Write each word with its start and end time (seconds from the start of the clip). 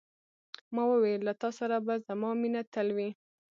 ما 0.73 0.83
وویل، 0.91 1.21
له 1.27 1.33
تا 1.41 1.49
سره 1.59 1.75
به 1.85 1.93
زما 2.07 2.29
مینه 2.41 2.61
تل 2.73 2.87
وي. 2.97 3.09